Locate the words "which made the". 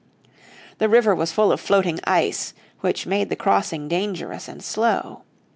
2.79-3.35